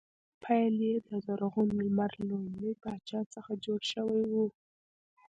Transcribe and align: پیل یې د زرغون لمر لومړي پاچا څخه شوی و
پیل 0.43 0.73
یې 0.87 0.95
د 1.07 1.09
زرغون 1.25 1.69
لمر 1.83 2.11
لومړي 2.29 2.71
پاچا 2.83 3.21
څخه 3.33 3.51
شوی 3.91 4.23
و 4.31 4.33